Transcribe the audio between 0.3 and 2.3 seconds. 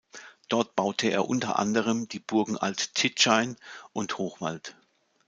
Dort baute er unter anderem die